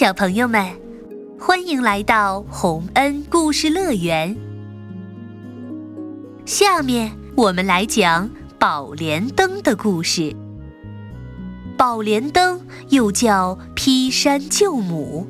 [0.00, 0.66] 小朋友们，
[1.38, 4.34] 欢迎来到洪恩故事乐园。
[6.46, 10.34] 下面我们来讲宝莲灯的故事。
[11.76, 15.26] 宝莲灯又叫劈山救母，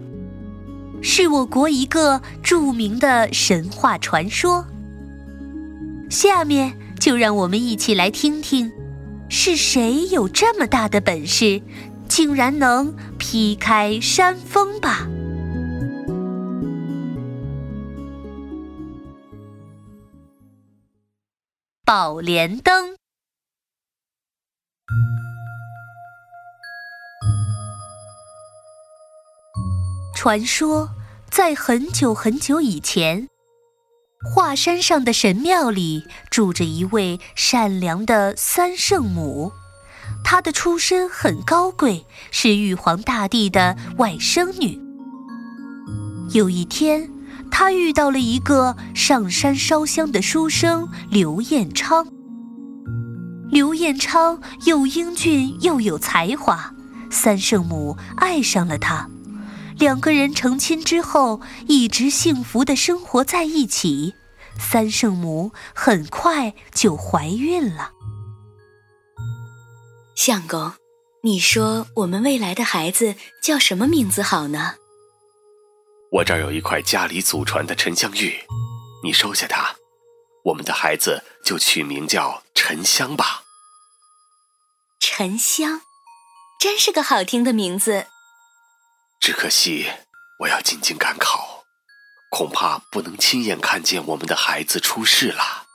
[1.03, 4.65] 是我国一个著名的神话传说。
[6.09, 8.71] 下面就让我们一起来听听，
[9.29, 11.61] 是谁有这么大的本事？
[12.11, 15.07] 竟然能劈开山峰吧！
[21.85, 22.97] 宝莲灯。
[30.17, 30.91] 传说，
[31.31, 33.29] 在很久很久以前，
[34.35, 39.53] 华山上的神庙里住着一位善良的三圣母。
[40.25, 44.81] 她的出身很高贵，是玉皇大帝的外甥女。
[46.33, 47.11] 有一天，
[47.51, 52.07] 她遇到了一个上山烧香的书生刘彦昌。
[53.51, 56.73] 刘彦昌又英俊又有才华，
[57.11, 59.09] 三圣母爱上了他。
[59.77, 64.15] 两个人成亲之后，一直幸福的生活在一起。
[64.57, 67.91] 三圣母很快就怀孕了。
[70.23, 70.75] 相公，
[71.23, 74.75] 你说我们未来的孩子叫什么名字好呢？
[76.13, 78.39] 我这儿有一块家里祖传的沉香玉，
[79.03, 79.75] 你收下它，
[80.45, 83.45] 我们的孩子就取名叫沉香吧。
[85.01, 85.81] 沉香，
[86.61, 88.07] 真是个好听的名字。
[89.23, 89.87] 只可惜
[90.41, 91.65] 我要进京赶考，
[92.31, 95.69] 恐怕不能亲眼看见我们的孩子出世了。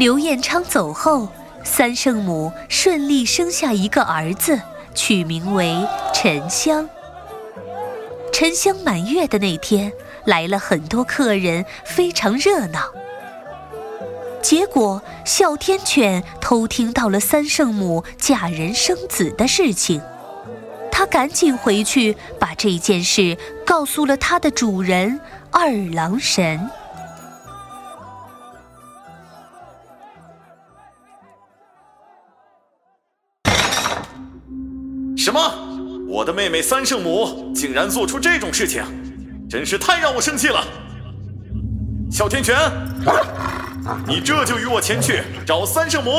[0.00, 1.28] 刘彦昌走后，
[1.62, 4.58] 三圣母顺利生下一个儿子，
[4.94, 5.76] 取名为
[6.14, 6.88] 沉香。
[8.32, 9.92] 沉香满月的那天，
[10.24, 12.80] 来了很多客人，非常热闹。
[14.40, 20.00] 结果，哮天犬偷听到了三圣母嫁人生子的事情，
[20.90, 26.70] 他赶紧回去把这件事告诉了他的主人二郎神。
[36.40, 38.82] 妹妹三圣母竟然做出这种事情，
[39.46, 40.66] 真是太让我生气了！
[42.10, 42.56] 哮天犬，
[44.06, 46.10] 你这就与我前去找三圣母。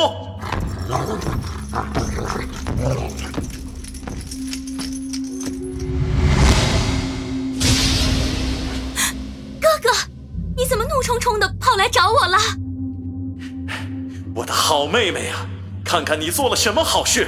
[9.60, 9.90] 哥哥，
[10.56, 12.38] 你怎么怒冲冲的跑来找我了？
[14.36, 15.48] 我的好妹妹啊，
[15.84, 17.26] 看看你做了什么好事！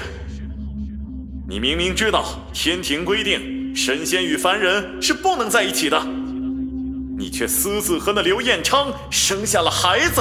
[1.54, 6.04] 你明明知道天庭规定神仙与凡人是不能在一起的，
[7.16, 10.20] 你却私自和那刘彦昌生下了孩子，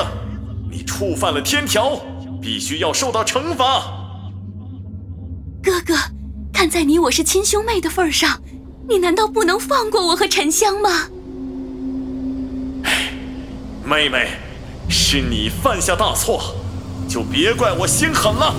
[0.72, 2.00] 你触犯了天条，
[2.40, 3.82] 必须要受到惩罚。
[5.64, 5.96] 哥哥，
[6.54, 8.40] 看在你我是亲兄妹的份上，
[8.88, 11.08] 你难道不能放过我和沉香吗？
[13.84, 14.28] 妹妹，
[14.88, 16.54] 是你犯下大错，
[17.10, 18.54] 就别怪我心狠了。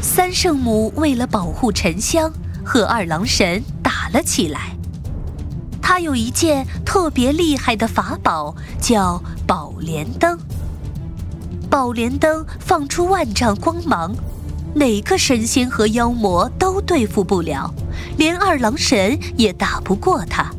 [0.00, 2.32] 三圣母为了保护沉香，
[2.64, 4.74] 和二郎神打了起来。
[5.82, 10.38] 他有一件特别厉害的法宝，叫宝莲灯。
[11.68, 14.14] 宝莲灯放出万丈光芒。
[14.74, 17.70] 哪个神仙和妖魔都对付不了，
[18.16, 20.50] 连二郎神也打不过他。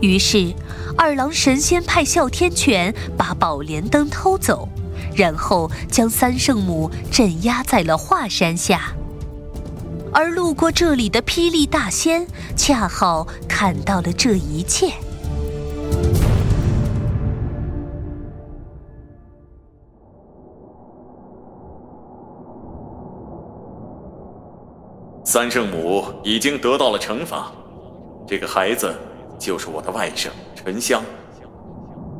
[0.00, 0.52] 于是，
[0.96, 4.68] 二郎神先派哮天犬把宝莲灯偷走，
[5.14, 8.92] 然后将三圣母镇压在了华山下。
[10.12, 14.92] 而路过这里的霹雳大仙恰好看到了这一切。
[25.38, 27.52] 三圣母已经得到了惩罚，
[28.26, 28.92] 这个孩子
[29.38, 31.00] 就是我的外甥沉香，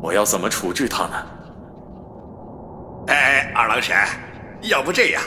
[0.00, 1.26] 我要怎么处置他呢？
[3.08, 3.96] 哎，二郎神，
[4.60, 5.20] 要不这样，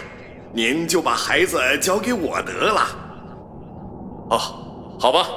[0.53, 2.81] 您就把孩子交给我得了。
[4.29, 4.39] 哦，
[4.97, 5.27] 好吧，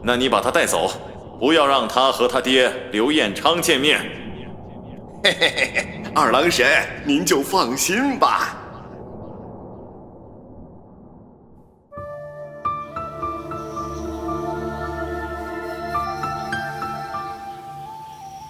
[0.00, 0.88] 那你把他带走，
[1.40, 3.98] 不要让他和他爹刘彦昌见面。
[5.24, 6.64] 嘿嘿嘿嘿，二郎神，
[7.04, 8.54] 您就放心吧。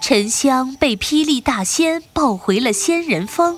[0.06, 3.56] 沉香被霹雳大仙抱回了仙人峰。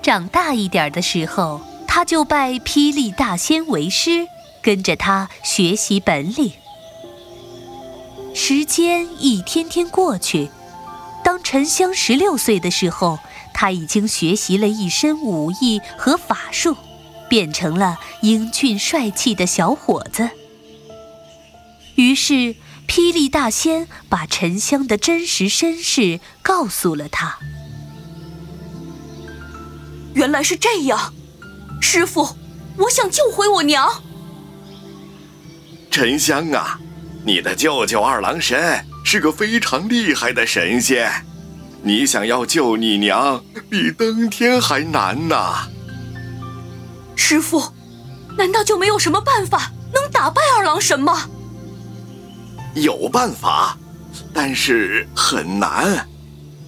[0.00, 4.26] 长大一点的时候，他就拜霹雳大仙为师，
[4.62, 6.52] 跟着他学习本领。
[8.32, 10.48] 时间一天天过去，
[11.22, 13.18] 当沉香十六岁的时候，
[13.52, 16.74] 他已经学习了一身武艺和法术，
[17.28, 20.30] 变成了英俊帅气的小伙子。
[21.96, 22.56] 于是。
[22.86, 27.38] 霹雳大仙把沉香的真实身世告诉了他。
[30.14, 31.14] 原来是这样，
[31.80, 32.36] 师傅，
[32.76, 34.02] 我想救回我娘。
[35.90, 36.78] 沉香啊，
[37.24, 41.24] 你的舅舅二郎神是个非常厉害的神仙，
[41.82, 45.68] 你想要救你娘，比登天还难呐。
[47.16, 47.72] 师傅，
[48.36, 51.28] 难道就没有什么办法能打败二郎神吗？
[52.74, 53.76] 有办法，
[54.32, 56.06] 但是很难。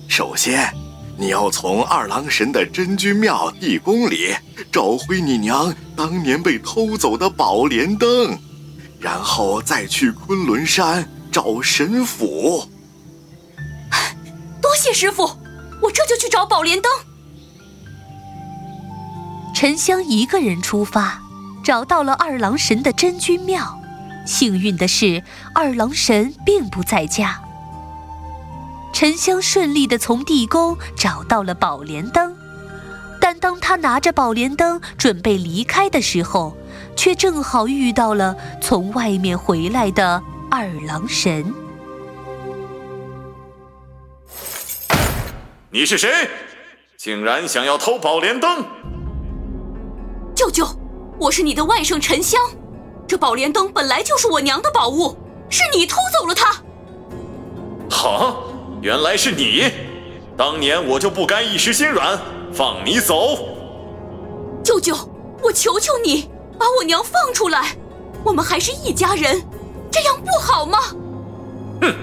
[0.08, 0.72] 首先，
[1.16, 4.34] 你要从二郎神的真君庙地宫里
[4.70, 8.38] 找回你娘当年被偷走的宝莲灯，
[9.00, 12.68] 然后再去昆仑山找神府。
[14.60, 15.22] 多谢师傅，
[15.80, 16.90] 我这就去找宝莲灯。
[19.54, 21.22] 沉香一个人出发，
[21.62, 23.80] 找到了二郎神的真君庙。
[24.24, 25.22] 幸运的是，
[25.54, 27.40] 二郎神并不在家。
[28.92, 32.36] 沉香顺利地从地宫找到了宝莲灯，
[33.20, 36.56] 但当他拿着宝莲灯准备离开的时候，
[36.96, 41.52] 却正好遇到了从外面回来的二郎神。
[45.70, 46.08] 你是谁？
[46.96, 48.64] 竟然想要偷宝莲灯？
[50.34, 50.64] 舅舅，
[51.18, 52.40] 我是你的外甥沉香。
[53.06, 55.16] 这宝莲灯本来就是我娘的宝物，
[55.50, 56.56] 是你偷走了它。
[57.90, 58.44] 好，
[58.80, 59.70] 原来是你！
[60.36, 62.18] 当年我就不该一时心软，
[62.52, 63.38] 放你走。
[64.64, 64.96] 舅舅，
[65.42, 66.28] 我求求你，
[66.58, 67.76] 把我娘放出来，
[68.24, 69.40] 我们还是一家人，
[69.92, 70.78] 这样不好吗？
[71.82, 71.94] 哼，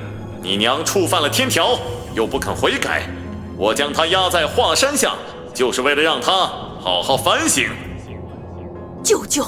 [0.42, 1.77] 你娘触犯了天条，
[2.13, 3.09] 又不肯悔改，
[3.57, 5.15] 我将她压在华山下，
[5.53, 6.31] 就是为了让她
[6.80, 7.68] 好好反省。
[9.03, 9.44] 舅舅。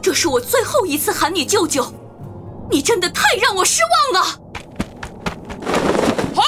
[0.00, 1.92] 这是我最后一次喊你舅舅，
[2.70, 4.40] 你真的太让我失望了。
[6.34, 6.42] 嗨！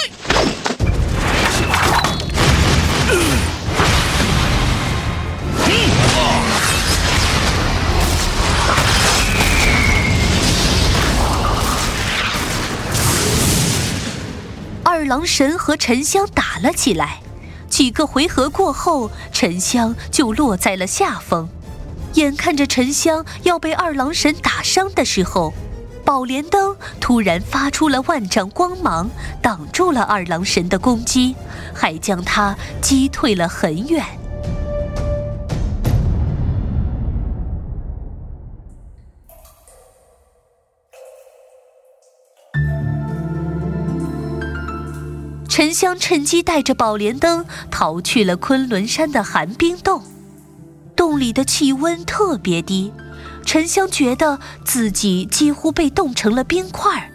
[14.82, 17.20] 二郎神和沉香打了起来，
[17.68, 21.48] 几个回合过后，沉香就落在了下风。
[22.14, 25.52] 眼看着沉香要被二郎神打伤的时候，
[26.04, 29.08] 宝莲灯突然发出了万丈光芒，
[29.40, 31.36] 挡住了二郎神的攻击，
[31.74, 34.04] 还将他击退了很远。
[45.48, 50.02] 沉香趁机带着宝莲灯逃去了昆仑山的寒冰洞。
[51.00, 52.92] 洞里的气温特别低，
[53.46, 57.10] 沉香觉得自己几乎被冻成了冰块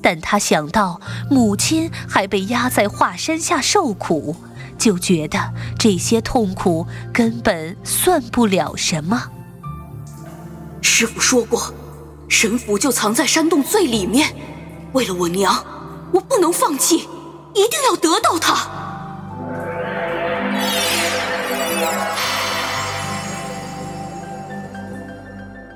[0.00, 4.36] 但他想到母亲还被压在华山下受苦，
[4.78, 9.20] 就觉得这些痛苦根本算不了什么。
[10.80, 11.74] 师傅说过，
[12.28, 14.32] 神符就藏在山洞最里面。
[14.92, 15.66] 为了我娘，
[16.12, 16.98] 我不能放弃，
[17.56, 18.77] 一定要得到它。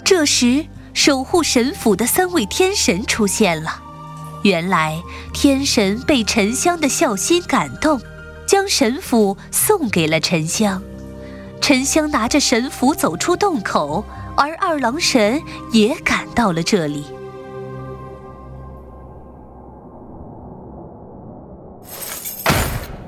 [0.04, 3.80] 这时，守护神府的三位天神出现了。
[4.42, 5.00] 原来，
[5.32, 8.00] 天神被沉香的孝心感动，
[8.47, 10.82] 将神斧送给了沉香。
[11.61, 14.04] 沉香拿着神符走出洞口，
[14.37, 15.40] 而二郎神
[15.71, 17.04] 也赶到了这里。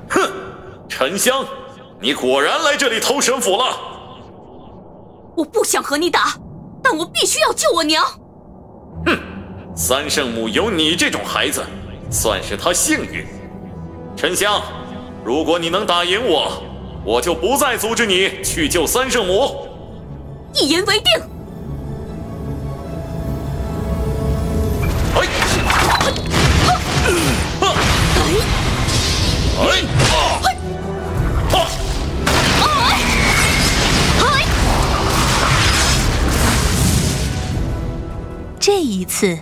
[0.09, 0.31] 哼，
[0.87, 1.45] 沉香，
[1.99, 3.65] 你果然来这里偷神斧了！
[5.35, 6.33] 我不想和你打。
[6.87, 8.05] 但我必须要救我娘。
[9.07, 9.17] 哼，
[9.75, 11.63] 三圣母有你这种孩子，
[12.11, 13.25] 算是她幸运。
[14.15, 14.61] 沉香，
[15.23, 16.61] 如果你能打赢我，
[17.03, 19.67] 我就不再阻止你去救三圣母。
[20.53, 21.05] 一言为定。
[29.57, 30.04] 哎！
[39.05, 39.37] 次，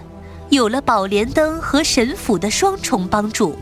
[0.50, 3.58] 有了宝莲灯和神斧的双重帮助，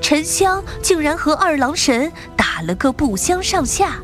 [0.00, 4.00] 沉香竟然和二郎神打了个不相上下，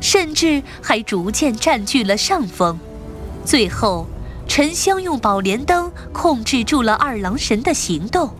[0.00, 2.78] 甚至还逐渐占据了上风。
[3.44, 4.06] 最后，
[4.48, 8.30] 沉香用宝莲灯控制住了二郎神的行动，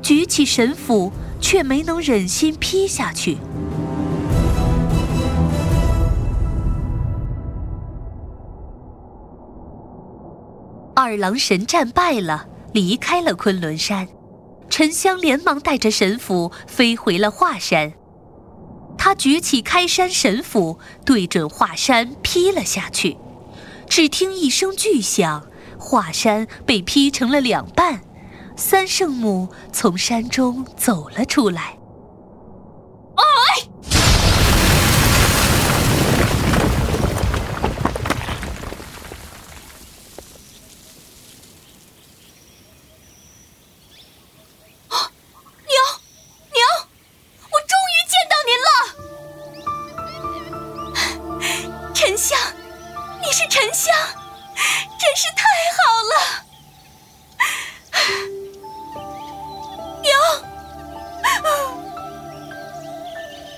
[0.00, 3.36] 举起神斧却没能忍心劈下去。
[11.08, 14.06] 二郎神战败了，离开了昆仑山。
[14.68, 17.94] 沉香连忙带着神斧飞回了华山。
[18.98, 23.16] 他举起开山神斧，对准华山劈了下去。
[23.88, 25.46] 只听一声巨响，
[25.78, 28.02] 华山被劈成了两半。
[28.54, 31.77] 三圣母从山中走了出来。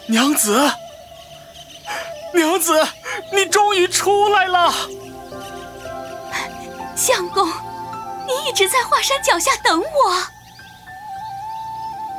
[0.06, 0.72] 娘子，
[2.34, 2.86] 娘子，
[3.32, 4.74] 你终于出来了！
[6.96, 7.48] 相公，
[8.26, 10.22] 你一直在华山脚下等我。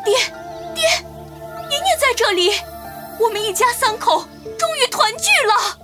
[0.06, 0.16] 爹，
[0.74, 0.90] 爹，
[1.70, 2.60] 您也在这里，
[3.20, 4.26] 我们一家三口
[4.58, 5.81] 终于团聚了。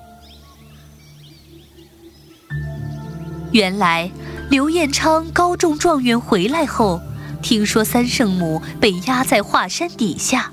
[3.58, 4.12] 原来
[4.52, 7.02] 刘彦昌高中状元回来后，
[7.42, 10.52] 听说三圣母被压在华山底下。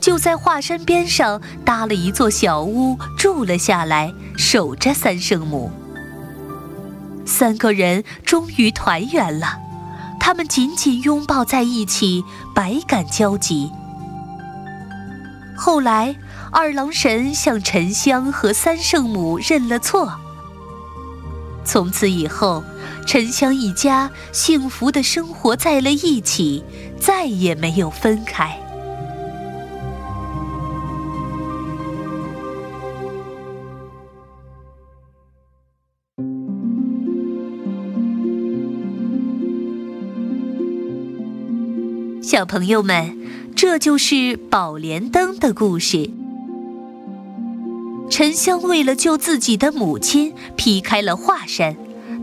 [0.00, 5.70] 就在华山边上搭了一座小屋，住了下来，守着三圣母。
[7.26, 9.58] 三个人终于团圆了，
[10.18, 13.70] 他们紧紧拥抱在一起，百感交集。
[15.54, 16.16] 后来，
[16.50, 20.20] 二郎神向沉香和三圣母认了错。
[21.66, 22.62] 从此以后，
[23.04, 26.62] 沉香一家幸福的生活在了一起，
[26.98, 28.56] 再也没有分开。
[42.22, 43.18] 小朋友们，
[43.54, 46.10] 这就是宝莲灯的故事。
[48.16, 51.76] 沉香为了救自己的母亲，劈开了华山，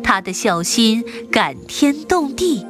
[0.04, 2.66] 他的孝心感天动地。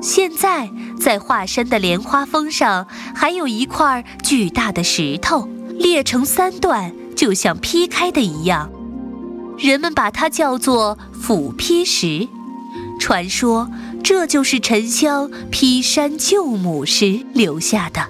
[0.00, 8.70] 现在，在华山的莲花峰上，还有一块巨大的石头，裂成三段，就像劈开的一样。
[9.58, 12.26] 人们把它叫做斧劈石。
[12.98, 13.68] 传说。
[14.02, 18.06] 这就是沉香劈山救母时留下的。